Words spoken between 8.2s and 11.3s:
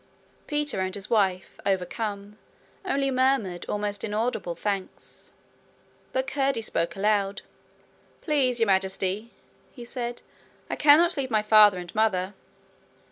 'Please, Your Majesty,' he said, 'I cannot leave